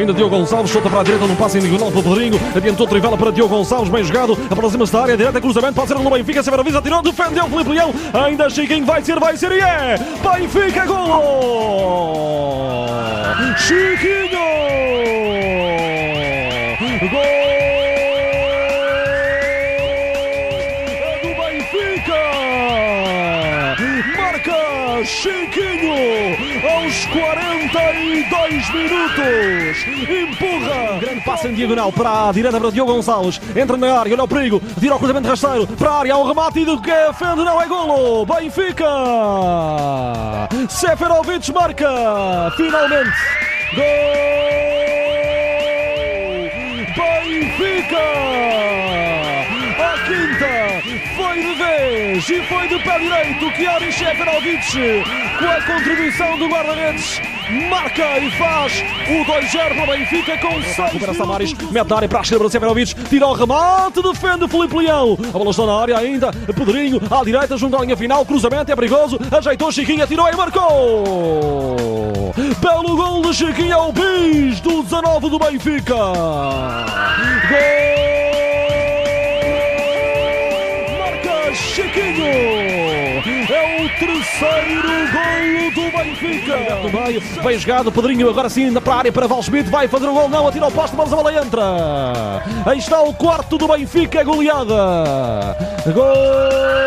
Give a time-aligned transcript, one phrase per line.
[0.00, 2.40] Ainda Diogo Gonçalves, solta para a direita, num passe em diagonal para o Pedrinho.
[2.56, 4.32] Adiantou Trivela para Diogo Gonçalves, bem jogado.
[4.50, 6.42] Aproxima-se da área direita, cruzamento, pode ser no Benfica.
[6.42, 7.92] Severovisa tirou, defendeu Felipe Leão.
[8.14, 9.98] Ainda Chiquinho, vai ser, vai ser e é!
[10.22, 12.86] Benfica, gol!
[13.58, 14.40] Chiquinho!
[17.10, 17.39] Gol!
[24.40, 25.92] Marca Chiquinho
[26.72, 29.84] aos 42 minutos.
[30.08, 30.98] Empurra.
[30.98, 33.38] Grande passe em diagonal para a direita para Diogo Gonçalves.
[33.54, 34.62] Entra na área, olha o perigo.
[34.78, 36.14] Tira o cruzamento rasteiro para a área.
[36.14, 38.24] Há um remate do que defende não é golo.
[38.24, 38.86] Benfica.
[40.70, 42.50] Seferovic marca.
[42.56, 43.10] Finalmente.
[43.74, 43.84] Gol.
[46.96, 48.69] Benfica.
[50.10, 50.82] Quinta
[51.14, 55.04] foi de vez e foi de pé direito Chiari Seferovic
[55.38, 57.20] com a contribuição do guarda-redes
[57.68, 62.08] marca e faz o 2-0 para o Benfica com 6 Recupera Samaris, mete na área
[62.08, 65.16] para a esquerda para Seferovic, tira o remate, defende Felipe Leão.
[65.28, 68.74] A bola está na área ainda, Pedrinho à direita, junto à linha final, cruzamento é
[68.74, 72.34] perigoso, ajeitou Chiquinha, tirou e marcou.
[72.60, 75.94] Belo gol de Chiquinha, o bis do 19 do Benfica.
[77.48, 78.29] Gol!
[82.30, 86.56] É o terceiro golo do Benfica!
[86.92, 90.28] Meio, bem jogado, Pedrinho agora sim para a área para Valschmidt, vai fazer o gol,
[90.28, 92.42] não, atira o poste, mas a bola entra!
[92.66, 95.56] Aí está o quarto do Benfica, goleada!
[95.92, 96.80] Gol!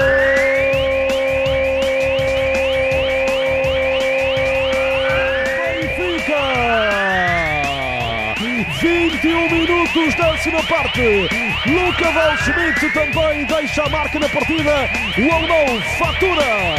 [8.84, 11.30] 21 minutos, décima parte.
[11.66, 14.90] Luca Valschmidt também deixa a marca na partida.
[15.18, 16.73] O Alemão fatura.